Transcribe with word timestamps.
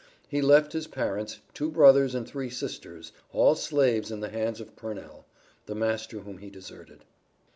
He 0.27 0.41
left 0.41 0.73
his 0.73 0.87
parents, 0.87 1.41
two 1.53 1.69
brothers 1.69 2.15
and 2.15 2.27
three 2.27 2.49
sisters 2.49 3.11
all 3.31 3.53
slaves 3.53 4.09
in 4.09 4.19
the 4.19 4.29
hands 4.29 4.59
of 4.59 4.75
Purnell, 4.75 5.27
the 5.67 5.75
master 5.75 6.21
whom 6.21 6.39
he 6.39 6.49
deserted. 6.49 7.05